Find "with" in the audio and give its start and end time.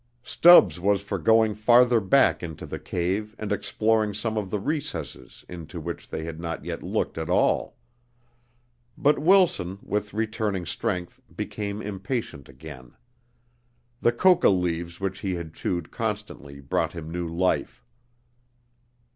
9.83-10.15